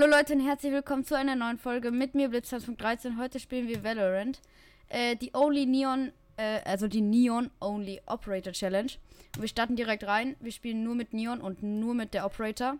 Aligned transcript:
Hallo 0.00 0.16
Leute 0.16 0.32
und 0.32 0.40
herzlich 0.40 0.72
willkommen 0.72 1.04
zu 1.04 1.14
einer 1.14 1.36
neuen 1.36 1.58
Folge 1.58 1.90
mit 1.90 2.14
mir 2.14 2.30
Blitz 2.30 2.48
13. 2.48 3.18
Heute 3.18 3.38
spielen 3.38 3.68
wir 3.68 3.84
Valorant. 3.84 4.40
Äh, 4.88 5.14
die 5.16 5.32
Only 5.34 5.66
Neon, 5.66 6.12
äh, 6.38 6.60
also 6.64 6.88
die 6.88 7.02
Neon 7.02 7.50
Only 7.60 8.00
Operator 8.06 8.54
Challenge. 8.54 8.92
Und 9.36 9.42
wir 9.42 9.48
starten 9.48 9.76
direkt 9.76 10.04
rein. 10.04 10.36
Wir 10.40 10.52
spielen 10.52 10.84
nur 10.84 10.94
mit 10.94 11.12
Neon 11.12 11.42
und 11.42 11.62
nur 11.62 11.92
mit 11.92 12.14
der 12.14 12.24
Operator. 12.24 12.78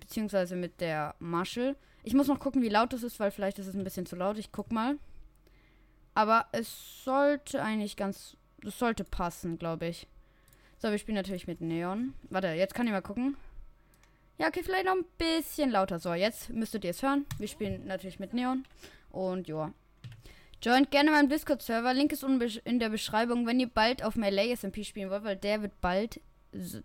Beziehungsweise 0.00 0.56
mit 0.56 0.80
der 0.80 1.14
Marshall. 1.18 1.76
Ich 2.04 2.14
muss 2.14 2.26
noch 2.26 2.40
gucken, 2.40 2.62
wie 2.62 2.70
laut 2.70 2.94
es 2.94 3.02
ist, 3.02 3.20
weil 3.20 3.32
vielleicht 3.32 3.58
ist 3.58 3.66
es 3.66 3.74
ein 3.74 3.84
bisschen 3.84 4.06
zu 4.06 4.16
laut. 4.16 4.38
Ich 4.38 4.50
guck 4.50 4.72
mal. 4.72 4.96
Aber 6.14 6.46
es 6.52 7.04
sollte 7.04 7.62
eigentlich 7.62 7.98
ganz. 7.98 8.38
Es 8.64 8.78
sollte 8.78 9.04
passen, 9.04 9.58
glaube 9.58 9.88
ich. 9.88 10.08
So, 10.78 10.90
wir 10.90 10.96
spielen 10.96 11.16
natürlich 11.16 11.46
mit 11.46 11.60
Neon. 11.60 12.14
Warte, 12.30 12.48
jetzt 12.48 12.74
kann 12.74 12.86
ich 12.86 12.92
mal 12.92 13.02
gucken. 13.02 13.36
Ja, 14.38 14.48
okay, 14.48 14.62
vielleicht 14.62 14.84
noch 14.84 14.94
ein 14.94 15.04
bisschen 15.16 15.70
lauter. 15.70 15.98
So, 15.98 16.12
jetzt 16.12 16.50
müsstet 16.50 16.84
ihr 16.84 16.90
es 16.90 17.02
hören. 17.02 17.24
Wir 17.38 17.48
spielen 17.48 17.86
natürlich 17.86 18.18
mit 18.18 18.34
Neon. 18.34 18.64
Und 19.10 19.48
ja. 19.48 19.72
Joint 20.62 20.90
gerne 20.90 21.10
meinen 21.10 21.30
Discord-Server. 21.30 21.94
Link 21.94 22.12
ist 22.12 22.22
in 22.64 22.78
der 22.78 22.90
Beschreibung, 22.90 23.46
wenn 23.46 23.60
ihr 23.60 23.68
bald 23.68 24.02
auf 24.02 24.16
Melee 24.16 24.54
SMP 24.54 24.84
spielen 24.84 25.10
wollt, 25.10 25.24
weil 25.24 25.36
der 25.36 25.62
wird 25.62 25.80
bald 25.80 26.20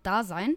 da 0.02 0.24
sein. 0.24 0.56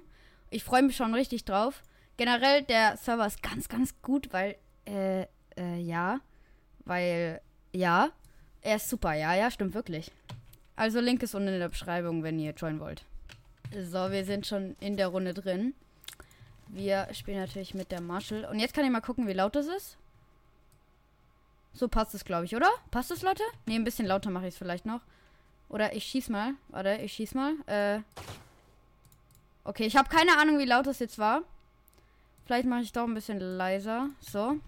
Ich 0.49 0.63
freue 0.63 0.83
mich 0.83 0.95
schon 0.95 1.13
richtig 1.13 1.43
drauf. 1.43 1.83
Generell, 2.17 2.63
der 2.63 2.95
Server 2.95 3.25
ist 3.25 3.43
ganz, 3.43 3.67
ganz 3.67 4.01
gut, 4.01 4.31
weil, 4.31 4.55
äh, 4.85 5.23
äh, 5.57 5.79
ja. 5.81 6.21
Weil, 6.85 7.41
ja. 7.73 8.11
Er 8.61 8.77
ist 8.77 8.89
super, 8.89 9.13
ja, 9.13 9.35
ja, 9.35 9.51
stimmt 9.51 9.73
wirklich. 9.73 10.11
Also, 10.77 11.01
Link 11.01 11.21
ist 11.23 11.35
unten 11.35 11.49
in 11.49 11.59
der 11.59 11.69
Beschreibung, 11.69 12.23
wenn 12.23 12.39
ihr 12.39 12.53
joinen 12.53 12.79
wollt. 12.79 13.03
So, 13.71 14.11
wir 14.11 14.23
sind 14.23 14.47
schon 14.47 14.77
in 14.79 14.95
der 14.95 15.07
Runde 15.07 15.33
drin. 15.33 15.73
Wir 16.67 17.07
spielen 17.13 17.39
natürlich 17.39 17.73
mit 17.73 17.91
der 17.91 18.01
Marshall. 18.01 18.45
Und 18.45 18.59
jetzt 18.59 18.73
kann 18.73 18.85
ich 18.85 18.91
mal 18.91 19.01
gucken, 19.01 19.27
wie 19.27 19.33
laut 19.33 19.55
es 19.55 19.67
ist. 19.67 19.97
So 21.73 21.87
passt 21.87 22.15
es, 22.15 22.23
glaube 22.23 22.45
ich, 22.45 22.55
oder? 22.55 22.69
Passt 22.89 23.11
es, 23.11 23.21
Leute? 23.21 23.43
Ne, 23.65 23.75
ein 23.75 23.83
bisschen 23.83 24.07
lauter 24.07 24.29
mache 24.29 24.47
ich 24.47 24.53
es 24.53 24.57
vielleicht 24.57 24.85
noch. 24.85 25.01
Oder 25.67 25.93
ich 25.93 26.05
schieß 26.05 26.29
mal. 26.29 26.53
Warte, 26.69 26.99
ich 27.03 27.13
schieß 27.13 27.33
mal. 27.33 27.53
Äh. 27.67 27.99
Okay, 29.63 29.85
ich 29.85 29.97
habe 29.97 30.09
keine 30.09 30.37
Ahnung, 30.37 30.57
wie 30.57 30.65
laut 30.65 30.87
es 30.87 30.99
jetzt 30.99 31.19
war. 31.19 31.41
Vielleicht 32.45 32.67
mache 32.67 32.81
ich 32.81 32.93
doch 32.93 33.03
ein 33.03 33.13
bisschen 33.13 33.39
leiser. 33.39 34.09
So. 34.21 34.49
Und 34.49 34.61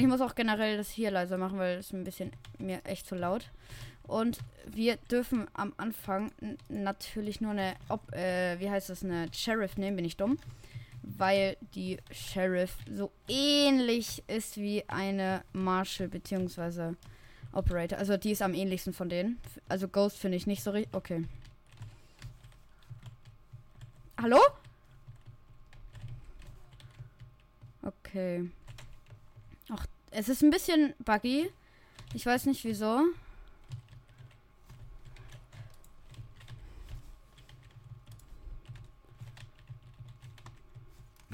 ich 0.00 0.06
muss 0.06 0.20
auch 0.20 0.34
generell 0.34 0.76
das 0.76 0.90
hier 0.90 1.10
leiser 1.10 1.38
machen, 1.38 1.58
weil 1.58 1.78
es 1.78 1.92
ein 1.92 2.04
bisschen 2.04 2.32
mir 2.58 2.84
echt 2.84 3.06
zu 3.06 3.14
laut. 3.14 3.50
Und 4.06 4.38
wir 4.66 4.96
dürfen 5.10 5.48
am 5.54 5.72
Anfang 5.78 6.32
natürlich 6.68 7.40
nur 7.40 7.52
eine, 7.52 7.76
ob, 7.88 8.12
äh, 8.12 8.60
wie 8.60 8.70
heißt 8.70 8.90
das, 8.90 9.02
eine 9.02 9.32
Sheriff 9.32 9.78
nehmen, 9.78 9.96
bin 9.96 10.04
ich 10.04 10.18
dumm 10.18 10.38
weil 11.06 11.56
die 11.74 11.98
Sheriff 12.10 12.76
so 12.92 13.10
ähnlich 13.28 14.22
ist 14.26 14.56
wie 14.56 14.84
eine 14.88 15.44
Marshall 15.52 16.08
bzw. 16.08 16.94
Operator. 17.52 17.98
Also 17.98 18.16
die 18.16 18.32
ist 18.32 18.42
am 18.42 18.54
ähnlichsten 18.54 18.92
von 18.92 19.08
denen. 19.08 19.38
Also 19.68 19.86
Ghost 19.88 20.18
finde 20.18 20.36
ich 20.36 20.46
nicht 20.46 20.62
so 20.62 20.70
richtig. 20.70 20.94
Okay. 20.94 21.24
Hallo? 24.20 24.40
Okay. 27.82 28.50
Ach, 29.70 29.86
es 30.10 30.28
ist 30.28 30.42
ein 30.42 30.50
bisschen 30.50 30.94
buggy. 31.04 31.50
Ich 32.14 32.24
weiß 32.24 32.46
nicht 32.46 32.64
wieso. 32.64 33.02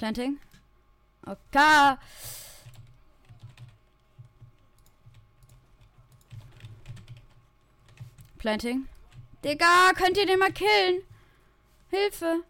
Planting. 0.00 0.38
Okay. 1.26 1.96
Planting. 8.38 8.88
Digga, 9.44 9.92
könnt 9.94 10.16
ihr 10.16 10.24
den 10.24 10.38
mal 10.38 10.52
killen? 10.52 11.02
Hilfe. 11.90 12.44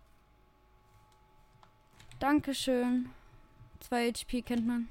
Dankeschön. 2.20 3.10
2 3.80 4.12
HP 4.12 4.42
kennt 4.42 4.64
man. 4.64 4.88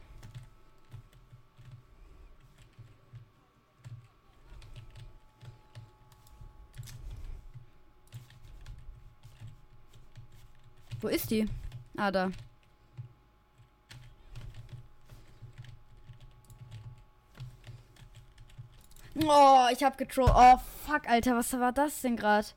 Wo 11.00 11.08
ist 11.08 11.32
die? 11.32 11.48
Ah, 11.96 12.12
da. 12.12 12.32
Oh, 19.28 19.68
ich 19.72 19.84
hab 19.84 19.98
getrollt. 19.98 20.32
Oh, 20.34 20.58
fuck, 20.86 21.08
Alter, 21.10 21.36
was 21.36 21.52
war 21.54 21.72
das 21.72 22.02
denn 22.02 22.16
gerade? 22.16 22.48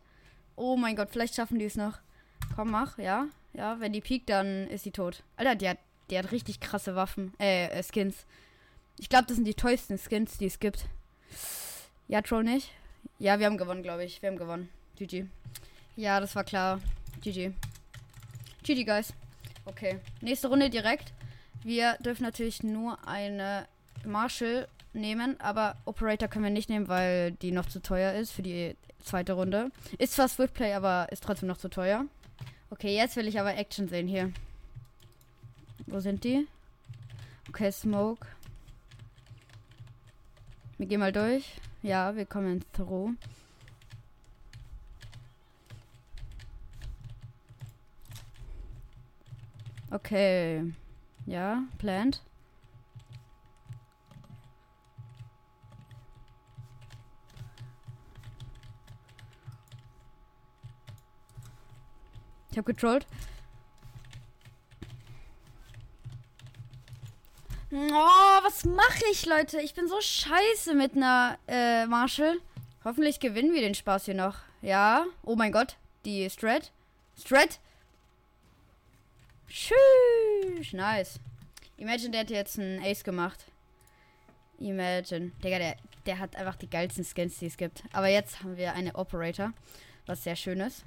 Oh 0.57 0.77
mein 0.77 0.97
Gott, 0.97 1.09
vielleicht 1.11 1.35
schaffen 1.35 1.59
die 1.59 1.65
es 1.65 1.77
noch. 1.77 1.99
Komm, 2.55 2.71
mach, 2.71 2.99
ja. 2.99 3.27
Ja, 3.55 3.81
wenn 3.81 3.93
die 3.93 4.01
piekt, 4.01 4.31
dann 4.31 4.69
ist 4.69 4.85
sie 4.85 4.91
tot. 4.91 5.23
Alter, 5.37 5.55
die 5.55 5.69
hat, 5.69 5.79
die 6.11 6.19
hat 6.19 6.33
richtig 6.33 6.61
krasse 6.61 6.95
Waffen. 6.95 7.35
Äh, 7.39 7.67
äh 7.67 7.83
Skins. 7.83 8.27
Ich 8.99 9.09
glaube, 9.09 9.27
das 9.27 9.37
sind 9.37 9.47
die 9.47 9.55
teuersten 9.55 9.99
Skins, 9.99 10.39
die 10.39 10.47
es 10.47 10.61
gibt. 10.61 10.87
Ja, 12.09 12.23
Troll 12.23 12.45
nicht? 12.45 12.71
Ja, 13.19 13.39
wir 13.39 13.47
haben 13.47 13.59
gewonnen, 13.59 13.83
glaube 13.83 14.05
ich. 14.05 14.23
Wir 14.23 14.29
haben 14.29 14.39
gewonnen. 14.39 14.69
GG. 14.97 15.27
Ja, 15.97 16.21
das 16.21 16.37
war 16.37 16.45
klar. 16.45 16.81
GG. 17.21 17.53
GG, 18.63 18.85
guys. 18.85 19.13
Okay. 19.65 19.99
Nächste 20.21 20.49
Runde 20.49 20.71
direkt. 20.71 21.13
Wir 21.63 21.97
dürfen 22.01 22.23
natürlich 22.23 22.63
nur 22.63 22.99
eine 23.07 23.67
Marshall 24.05 24.69
nehmen, 24.93 25.41
aber 25.41 25.77
Operator 25.85 26.29
können 26.29 26.45
wir 26.45 26.51
nicht 26.51 26.69
nehmen, 26.69 26.89
weil 26.89 27.33
die 27.33 27.53
noch 27.53 27.67
zu 27.67 27.81
teuer 27.81 28.13
ist 28.15 28.33
für 28.33 28.43
die 28.43 28.77
zweite 29.03 29.35
Runde. 29.35 29.71
Ist 29.99 30.15
zwar 30.15 30.29
Swiftplay, 30.29 30.75
aber 30.75 31.09
ist 31.11 31.25
trotzdem 31.25 31.49
noch 31.49 31.59
zu 31.59 31.69
teuer. 31.69 32.05
Okay, 32.71 32.95
jetzt 32.97 33.17
will 33.17 33.29
ich 33.29 33.39
aber 33.39 33.57
Action 33.57 33.89
sehen 33.89 34.09
hier. 34.09 34.33
Wo 35.87 36.01
sind 36.01 36.25
die? 36.25 36.47
Okay, 37.49 37.71
Smoke. 37.71 38.27
Wir 40.79 40.87
gehen 40.87 41.01
mal 41.01 41.13
durch. 41.13 41.45
Ja, 41.83 42.17
wir 42.17 42.27
kommen 42.27 42.65
Through. 42.73 43.15
Okay. 49.91 50.73
Ja, 51.27 51.63
plant. 51.79 52.23
Ich 62.53 62.59
habe 62.59 62.73
getrollt. 62.73 63.07
Oh, 67.71 68.45
was 68.45 68.67
mache 68.67 69.05
ich, 69.11 69.25
Leute? 69.25 69.59
Ich 69.63 69.73
bin 69.73 69.89
so 69.89 69.99
scheiße 69.99 70.75
mit 70.75 70.95
einer 70.95 71.39
äh, 71.49 71.87
Marshall. 71.87 72.37
Hoffentlich 72.85 73.21
gewinnen 73.21 73.55
wir 73.55 73.63
den 73.63 73.75
Spaß 73.75 74.05
hier 74.05 74.15
noch. 74.15 74.37
Ja. 74.61 75.07
Oh 75.23 75.35
mein 75.35 75.51
Gott. 75.51 75.77
Die 76.05 76.29
Strat. 76.29 76.73
Strat. 77.19 77.59
Tschüss. 79.49 80.75
Nice. 80.75 81.19
Imagine, 81.79 82.11
der 82.11 82.21
hat 82.21 82.31
jetzt 82.31 82.59
einen 82.59 82.85
Ace 82.85 83.03
gemacht. 83.03 83.47
Imagine. 84.59 85.31
Digga, 85.43 85.59
der, 85.59 85.77
der 86.05 86.19
hat 86.19 86.37
einfach 86.37 86.57
die 86.57 86.69
geilsten 86.69 87.05
Skins, 87.05 87.39
die 87.39 87.47
es 87.47 87.57
gibt. 87.57 87.83
Aber 87.95 88.09
jetzt 88.09 88.43
haben 88.43 88.59
wir 88.59 88.75
eine 88.75 88.95
Operator. 88.95 89.55
Was 90.05 90.25
sehr 90.25 90.37
schön 90.37 90.61
ist. 90.61 90.85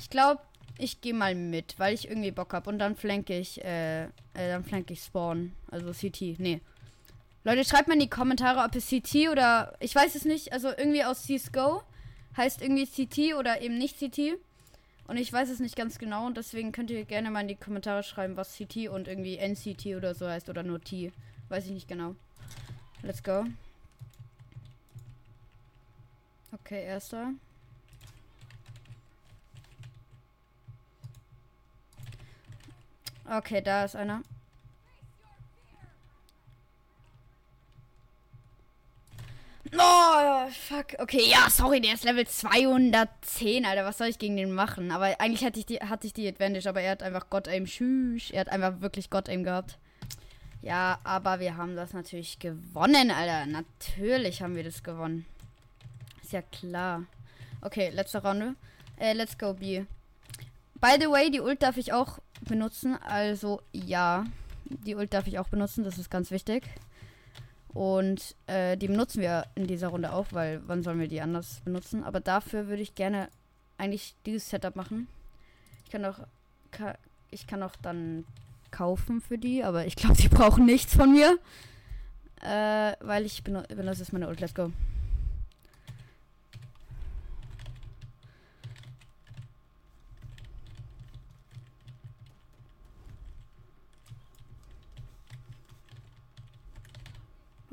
Ich 0.00 0.10
glaube, 0.10 0.42
ich 0.78 1.00
gehe 1.00 1.14
mal 1.14 1.34
mit, 1.34 1.78
weil 1.78 1.94
ich 1.94 2.08
irgendwie 2.08 2.30
Bock 2.30 2.52
habe. 2.52 2.68
Und 2.70 2.78
dann 2.78 2.96
flanke 2.96 3.38
ich, 3.38 3.62
äh, 3.64 4.04
äh, 4.04 4.08
dann 4.34 4.64
flanke 4.64 4.92
ich 4.92 5.02
Spawn. 5.02 5.52
Also 5.70 5.92
CT. 5.92 6.38
Nee. 6.38 6.60
Leute, 7.44 7.64
schreibt 7.64 7.88
mal 7.88 7.94
in 7.94 8.00
die 8.00 8.08
Kommentare, 8.08 8.64
ob 8.64 8.74
es 8.74 8.88
CT 8.88 9.28
oder. 9.30 9.74
Ich 9.80 9.94
weiß 9.94 10.14
es 10.14 10.24
nicht. 10.24 10.52
Also 10.52 10.68
irgendwie 10.68 11.04
aus 11.04 11.24
CSGO 11.24 11.82
heißt 12.36 12.62
irgendwie 12.62 12.86
CT 12.86 13.34
oder 13.38 13.60
eben 13.60 13.78
nicht 13.78 13.98
CT. 13.98 14.38
Und 15.06 15.18
ich 15.18 15.32
weiß 15.32 15.50
es 15.50 15.60
nicht 15.60 15.76
ganz 15.76 15.98
genau. 15.98 16.26
Und 16.26 16.36
deswegen 16.36 16.72
könnt 16.72 16.90
ihr 16.90 17.04
gerne 17.04 17.30
mal 17.30 17.42
in 17.42 17.48
die 17.48 17.54
Kommentare 17.56 18.02
schreiben, 18.02 18.36
was 18.36 18.56
CT 18.56 18.88
und 18.88 19.06
irgendwie 19.06 19.36
NCT 19.36 19.96
oder 19.96 20.14
so 20.14 20.26
heißt. 20.26 20.48
Oder 20.48 20.62
nur 20.62 20.80
T. 20.80 21.12
Weiß 21.48 21.66
ich 21.66 21.72
nicht 21.72 21.88
genau. 21.88 22.16
Let's 23.02 23.22
go. 23.22 23.44
Okay, 26.52 26.84
erster. 26.84 27.34
Okay, 33.36 33.60
da 33.62 33.84
ist 33.84 33.96
einer. 33.96 34.22
Oh, 39.76 40.48
fuck. 40.50 40.94
Okay, 41.00 41.28
ja, 41.28 41.50
sorry, 41.50 41.80
der 41.80 41.94
ist 41.94 42.04
Level 42.04 42.24
210, 42.24 43.66
Alter. 43.66 43.84
Was 43.84 43.98
soll 43.98 44.06
ich 44.06 44.20
gegen 44.20 44.36
den 44.36 44.52
machen? 44.52 44.92
Aber 44.92 45.06
eigentlich 45.18 45.44
hatte 45.44 45.58
ich 45.58 45.66
die, 45.66 45.78
hatte 45.78 46.06
ich 46.06 46.12
die 46.12 46.28
Advantage, 46.28 46.68
aber 46.68 46.80
er 46.80 46.92
hat 46.92 47.02
einfach 47.02 47.28
God-Aim. 47.28 47.64
Tschüss. 47.64 48.30
Er 48.30 48.42
hat 48.42 48.50
einfach 48.50 48.80
wirklich 48.82 49.10
God-Aim 49.10 49.42
gehabt. 49.42 49.78
Ja, 50.62 51.00
aber 51.02 51.40
wir 51.40 51.56
haben 51.56 51.74
das 51.74 51.92
natürlich 51.92 52.38
gewonnen, 52.38 53.10
Alter. 53.10 53.46
Natürlich 53.46 54.42
haben 54.42 54.54
wir 54.54 54.62
das 54.62 54.84
gewonnen. 54.84 55.26
Ist 56.22 56.32
ja 56.32 56.42
klar. 56.42 57.02
Okay, 57.62 57.90
letzte 57.90 58.22
Runde. 58.22 58.54
Äh, 58.96 59.14
let's 59.14 59.36
go 59.36 59.54
B. 59.54 59.84
By 60.80 60.96
the 61.00 61.10
way, 61.10 61.30
die 61.30 61.40
Ult 61.40 61.62
darf 61.62 61.78
ich 61.78 61.92
auch 61.92 62.18
benutzen. 62.44 62.96
Also 63.02 63.60
ja, 63.72 64.24
die 64.64 64.94
Ult 64.94 65.12
darf 65.12 65.26
ich 65.26 65.38
auch 65.38 65.48
benutzen. 65.48 65.84
Das 65.84 65.98
ist 65.98 66.10
ganz 66.10 66.30
wichtig. 66.30 66.64
Und 67.74 68.36
äh, 68.46 68.76
die 68.76 68.86
benutzen 68.86 69.20
wir 69.20 69.46
in 69.56 69.66
dieser 69.66 69.88
Runde 69.88 70.12
auch, 70.12 70.26
weil 70.30 70.62
wann 70.66 70.82
sollen 70.82 71.00
wir 71.00 71.08
die 71.08 71.20
anders 71.20 71.60
benutzen? 71.64 72.04
Aber 72.04 72.20
dafür 72.20 72.68
würde 72.68 72.82
ich 72.82 72.94
gerne 72.94 73.28
eigentlich 73.78 74.14
dieses 74.26 74.48
Setup 74.48 74.76
machen. 74.76 75.08
Ich 75.84 75.90
kann 75.90 76.04
auch, 76.04 76.20
ich 77.30 77.46
kann 77.46 77.62
auch 77.62 77.74
dann 77.82 78.24
kaufen 78.70 79.20
für 79.20 79.38
die, 79.38 79.64
aber 79.64 79.86
ich 79.86 79.96
glaube, 79.96 80.14
sie 80.14 80.28
brauchen 80.30 80.66
nichts 80.66 80.94
von 80.94 81.12
mir. 81.12 81.38
Äh, 82.42 82.92
weil 83.00 83.24
ich 83.24 83.42
benutze, 83.42 83.74
benutze 83.74 84.00
jetzt 84.00 84.12
meine 84.12 84.28
Ult. 84.28 84.40
Let's 84.40 84.54
go. 84.54 84.70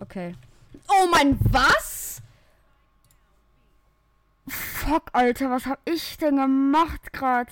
Okay. 0.01 0.35
Oh 0.89 1.07
mein, 1.11 1.37
was? 1.51 2.21
Fuck, 4.47 5.11
Alter, 5.13 5.51
was 5.51 5.67
hab 5.67 5.79
ich 5.87 6.17
denn 6.17 6.37
gemacht 6.37 7.13
gerade? 7.13 7.51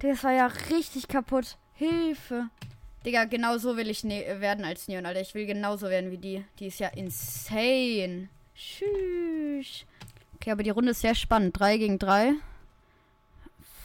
Das 0.00 0.24
war 0.24 0.32
ja 0.32 0.46
richtig 0.46 1.08
kaputt. 1.08 1.56
Hilfe. 1.74 2.50
Digga, 3.06 3.24
genau 3.24 3.58
so 3.58 3.76
will 3.76 3.88
ich 3.88 4.02
ne 4.02 4.40
werden 4.40 4.64
als 4.64 4.88
Neon, 4.88 5.06
Alter. 5.06 5.20
Ich 5.20 5.34
will 5.34 5.46
genauso 5.46 5.88
werden 5.88 6.10
wie 6.10 6.18
die. 6.18 6.44
Die 6.58 6.66
ist 6.66 6.80
ja 6.80 6.88
insane. 6.88 8.28
Tschüss. 8.56 9.86
Okay, 10.34 10.50
aber 10.50 10.64
die 10.64 10.70
Runde 10.70 10.90
ist 10.90 11.00
sehr 11.00 11.14
spannend. 11.14 11.58
3 11.58 11.78
gegen 11.78 11.98
3. 11.98 12.34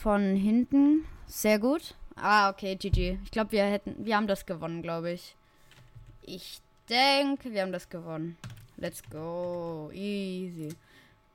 Von 0.02 0.36
hinten. 0.36 1.06
Sehr 1.28 1.60
gut. 1.60 1.96
Ah, 2.16 2.50
okay, 2.50 2.76
GG. 2.76 3.20
Ich 3.24 3.32
glaube, 3.32 3.52
wir 3.52 3.64
hätten. 3.64 3.96
Wir 4.04 4.18
haben 4.18 4.28
das 4.28 4.46
gewonnen, 4.48 4.82
glaube 4.82 5.12
ich. 5.12 5.36
Ich 6.24 6.60
denke, 6.90 7.52
wir 7.52 7.62
haben 7.62 7.72
das 7.72 7.90
gewonnen. 7.90 8.38
Let's 8.78 9.02
go. 9.10 9.90
Easy. 9.94 10.70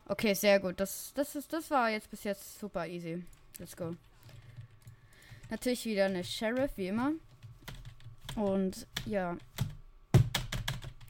Okay, 0.06 0.34
sehr 0.34 0.60
gut. 0.60 0.80
Das, 0.80 1.12
das, 1.14 1.36
ist, 1.36 1.52
das 1.52 1.70
war 1.70 1.90
jetzt 1.90 2.10
bis 2.10 2.24
jetzt 2.24 2.58
super 2.58 2.86
easy. 2.86 3.24
Let's 3.58 3.76
go. 3.76 3.94
Natürlich 5.50 5.84
wieder 5.84 6.06
eine 6.06 6.24
Sheriff, 6.24 6.72
wie 6.76 6.88
immer. 6.88 7.12
Und 8.36 8.86
ja. 9.06 9.36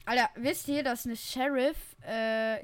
Alter, 0.05 0.29
wisst 0.35 0.67
ihr, 0.67 0.83
dass 0.83 1.05
eine 1.05 1.15
Sheriff 1.15 1.77
äh, 2.01 2.59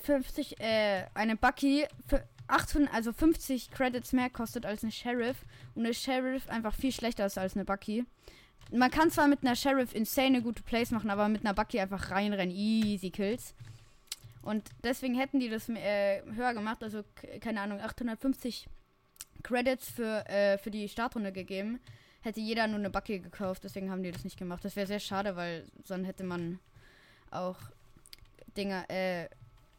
50, 0.00 0.60
äh, 0.60 1.00
äh, 1.00 1.06
eine 1.14 1.36
Bucky 1.36 1.86
für 2.06 2.26
800, 2.48 2.92
also 2.92 3.12
50 3.12 3.70
Credits 3.70 4.12
mehr 4.12 4.30
kostet 4.30 4.66
als 4.66 4.82
eine 4.82 4.92
Sheriff 4.92 5.36
und 5.74 5.84
eine 5.84 5.94
Sheriff 5.94 6.48
einfach 6.48 6.74
viel 6.74 6.92
schlechter 6.92 7.26
ist 7.26 7.38
als 7.38 7.54
eine 7.54 7.64
Bucky. 7.64 8.04
Man 8.72 8.90
kann 8.90 9.10
zwar 9.10 9.28
mit 9.28 9.42
einer 9.42 9.54
Sheriff 9.54 9.94
insane 9.94 10.40
gute 10.40 10.62
Plays 10.62 10.90
machen, 10.90 11.10
aber 11.10 11.28
mit 11.28 11.44
einer 11.44 11.52
Bucky 11.52 11.78
einfach 11.78 12.10
reinrennen. 12.10 12.54
Easy 12.54 13.10
Kills. 13.10 13.54
Und 14.40 14.70
deswegen 14.82 15.14
hätten 15.14 15.40
die 15.40 15.50
das 15.50 15.68
äh, 15.68 16.22
höher 16.34 16.54
gemacht, 16.54 16.82
also 16.82 17.04
keine 17.40 17.60
Ahnung, 17.60 17.80
850 17.80 18.66
Credits 19.42 19.90
für, 19.90 20.26
äh, 20.28 20.58
für 20.58 20.70
die 20.70 20.88
Startrunde 20.88 21.32
gegeben. 21.32 21.80
Hätte 22.22 22.40
jeder 22.40 22.66
nur 22.66 22.78
eine 22.78 22.90
Bucky 22.90 23.18
gekauft, 23.18 23.62
deswegen 23.64 23.90
haben 23.90 24.02
die 24.02 24.10
das 24.10 24.24
nicht 24.24 24.38
gemacht. 24.38 24.64
Das 24.64 24.74
wäre 24.74 24.86
sehr 24.86 25.00
schade, 25.00 25.36
weil 25.36 25.66
sonst 25.84 26.06
hätte 26.06 26.24
man 26.24 26.58
auch 27.30 27.58
Dinger, 28.56 28.88
äh, 28.90 29.24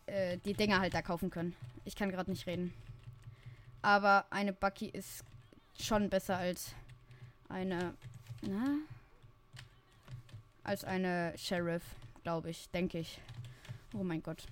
äh, 0.05 0.37
die 0.45 0.53
Dinger 0.53 0.79
halt 0.79 0.93
da 0.93 1.01
kaufen 1.01 1.29
können. 1.29 1.55
Ich 1.83 1.95
kann 1.95 2.11
gerade 2.11 2.29
nicht 2.29 2.45
reden. 2.45 2.73
Aber 3.81 4.25
eine 4.29 4.53
Bucky 4.53 4.87
ist 4.87 5.23
schon 5.79 6.09
besser 6.09 6.37
als 6.37 6.73
eine 7.49 7.95
na? 8.47 8.77
Als 10.63 10.83
eine 10.83 11.33
Sheriff, 11.37 11.83
glaube 12.23 12.49
ich, 12.49 12.69
denke 12.69 12.99
ich. 12.99 13.19
Oh 13.93 14.03
mein 14.03 14.23
Gott. 14.23 14.45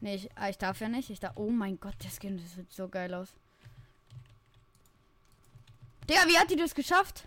Nee, 0.00 0.16
ich, 0.16 0.30
ah, 0.36 0.48
ich 0.48 0.58
darf 0.58 0.80
ja 0.80 0.88
nicht. 0.88 1.10
Ich 1.10 1.20
darf. 1.20 1.32
Oh 1.36 1.50
mein 1.50 1.78
Gott, 1.80 1.94
der 2.02 2.10
Skin, 2.10 2.36
das 2.36 2.54
sieht 2.54 2.72
so 2.72 2.88
geil 2.88 3.14
aus. 3.14 3.28
Digga, 6.08 6.20
wie 6.26 6.38
hat 6.38 6.50
die 6.50 6.56
das 6.56 6.74
geschafft? 6.74 7.26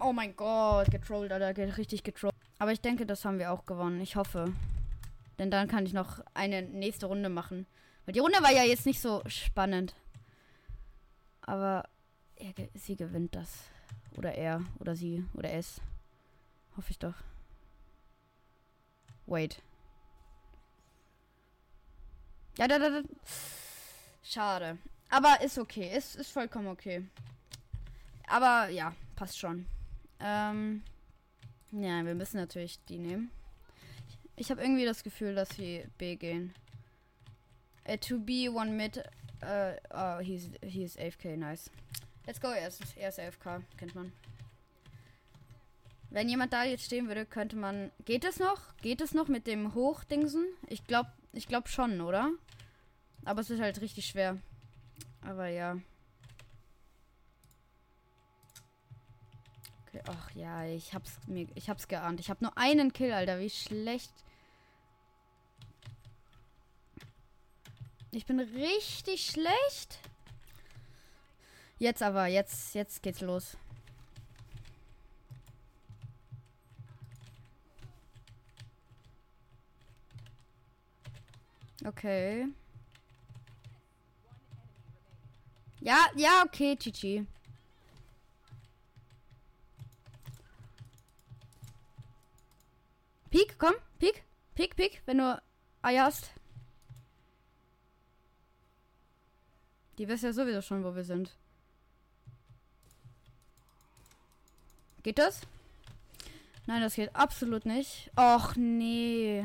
Oh 0.00 0.12
mein 0.12 0.34
Gott, 0.36 0.90
getrollt, 0.90 1.32
Alter, 1.32 1.78
richtig 1.78 2.02
getrollt. 2.02 2.34
Aber 2.58 2.72
ich 2.72 2.80
denke, 2.80 3.06
das 3.06 3.24
haben 3.24 3.38
wir 3.38 3.52
auch 3.52 3.64
gewonnen. 3.66 4.00
Ich 4.00 4.16
hoffe. 4.16 4.52
Denn 5.38 5.50
dann 5.50 5.68
kann 5.68 5.86
ich 5.86 5.92
noch 5.92 6.20
eine 6.34 6.62
nächste 6.62 7.06
Runde 7.06 7.28
machen. 7.28 7.66
Weil 8.04 8.14
die 8.14 8.20
Runde 8.20 8.42
war 8.42 8.52
ja 8.52 8.62
jetzt 8.64 8.86
nicht 8.86 9.00
so 9.00 9.22
spannend. 9.26 9.94
Aber 11.46 11.88
er, 12.36 12.52
sie 12.74 12.96
gewinnt 12.96 13.34
das. 13.34 13.64
Oder 14.16 14.34
er. 14.34 14.64
Oder 14.78 14.94
sie. 14.96 15.24
Oder 15.34 15.52
es. 15.52 15.80
Hoffe 16.76 16.90
ich 16.90 16.98
doch. 16.98 17.14
Wait. 19.26 19.62
Ja, 22.58 22.68
da, 22.68 22.78
da, 22.78 22.90
da. 22.90 23.02
Schade. 24.22 24.78
Aber 25.08 25.40
ist 25.40 25.58
okay. 25.58 25.96
Ist, 25.96 26.16
ist 26.16 26.32
vollkommen 26.32 26.68
okay. 26.68 27.04
Aber 28.28 28.68
ja, 28.68 28.94
passt 29.14 29.38
schon. 29.38 29.66
Ähm. 30.20 30.82
Ja, 31.72 32.04
wir 32.04 32.14
müssen 32.14 32.38
natürlich 32.38 32.82
die 32.84 32.98
nehmen. 32.98 33.30
Ich 34.36 34.50
habe 34.50 34.62
irgendwie 34.62 34.84
das 34.84 35.02
Gefühl, 35.02 35.34
dass 35.34 35.58
wir 35.58 35.88
B 35.98 36.16
gehen. 36.16 36.54
Uh, 37.88 37.96
to 37.96 38.18
be 38.18 38.50
one 38.52 38.72
mid 38.72 39.02
Uh, 39.42 39.74
oh, 39.90 40.18
he's, 40.18 40.50
he's 40.62 40.96
AFK, 40.96 41.36
nice. 41.36 41.70
Let's 42.26 42.40
go, 42.40 42.48
er 42.48 42.68
ist, 42.68 42.82
er 42.96 43.08
ist 43.08 43.20
AFK, 43.20 43.62
kennt 43.76 43.94
man. 43.94 44.12
Wenn 46.10 46.28
jemand 46.28 46.52
da 46.52 46.64
jetzt 46.64 46.84
stehen 46.84 47.08
würde, 47.08 47.26
könnte 47.26 47.56
man. 47.56 47.90
Geht 48.04 48.24
es 48.24 48.38
noch? 48.38 48.76
Geht 48.78 49.00
es 49.00 49.12
noch 49.12 49.28
mit 49.28 49.46
dem 49.46 49.74
Hochdingsen? 49.74 50.46
Ich 50.66 50.86
glaube, 50.86 51.10
ich 51.32 51.46
glaube 51.46 51.68
schon, 51.68 52.00
oder? 52.00 52.30
Aber 53.24 53.40
es 53.40 53.50
ist 53.50 53.60
halt 53.60 53.80
richtig 53.80 54.06
schwer. 54.06 54.38
Aber 55.20 55.48
ja. 55.48 55.78
Okay, 59.86 60.00
ach 60.06 60.30
ja, 60.34 60.64
ich 60.64 60.94
hab's 60.94 61.18
mir, 61.26 61.48
ich 61.54 61.68
hab's 61.68 61.88
geahnt. 61.88 62.20
Ich 62.20 62.30
hab 62.30 62.40
nur 62.40 62.56
einen 62.56 62.92
Kill, 62.92 63.12
Alter. 63.12 63.38
Wie 63.40 63.50
schlecht 63.50 64.12
Ich 68.16 68.24
bin 68.24 68.40
richtig 68.40 69.26
schlecht. 69.26 69.98
Jetzt 71.78 72.02
aber, 72.02 72.24
jetzt, 72.24 72.74
jetzt 72.74 73.02
geht's 73.02 73.20
los. 73.20 73.58
Okay. 81.84 82.46
Ja, 85.80 86.06
ja, 86.16 86.42
okay, 86.46 86.74
Chichi. 86.74 87.26
Peak, 93.28 93.58
komm, 93.58 93.74
Peak, 93.98 94.24
Peak, 94.54 94.74
Peak, 94.74 95.02
wenn 95.04 95.18
du 95.18 95.42
Eier 95.82 96.04
hast. 96.04 96.30
Die 99.98 100.08
weiß 100.08 100.22
ja 100.22 100.32
sowieso 100.32 100.60
schon, 100.60 100.84
wo 100.84 100.94
wir 100.94 101.04
sind. 101.04 101.36
Geht 105.02 105.18
das? 105.18 105.40
Nein, 106.66 106.82
das 106.82 106.94
geht 106.94 107.14
absolut 107.14 107.64
nicht. 107.64 108.10
Och, 108.16 108.56
nee. 108.56 109.44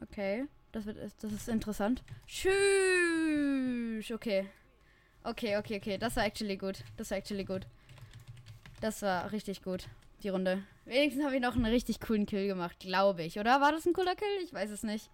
Okay. 0.00 0.46
Das, 0.72 0.86
wird, 0.86 0.98
das 1.20 1.32
ist 1.32 1.48
interessant. 1.48 2.02
Tschüss. 2.26 4.10
Okay. 4.10 4.48
Okay, 5.22 5.56
okay, 5.58 5.76
okay. 5.76 5.98
Das 5.98 6.16
war 6.16 6.24
actually 6.24 6.56
gut. 6.56 6.82
Das 6.96 7.10
war 7.10 7.18
actually 7.18 7.44
gut. 7.44 7.66
Das 8.80 9.02
war 9.02 9.30
richtig 9.30 9.62
gut 9.62 9.86
die 10.24 10.30
Runde. 10.30 10.62
Wenigstens 10.84 11.24
habe 11.24 11.36
ich 11.36 11.40
noch 11.40 11.54
einen 11.54 11.66
richtig 11.66 12.00
coolen 12.00 12.26
Kill 12.26 12.48
gemacht, 12.48 12.80
glaube 12.80 13.22
ich. 13.22 13.38
Oder 13.38 13.60
war 13.60 13.70
das 13.70 13.86
ein 13.86 13.92
cooler 13.92 14.16
Kill? 14.16 14.28
Ich 14.42 14.52
weiß 14.52 14.70
es 14.70 14.82
nicht. 14.82 15.12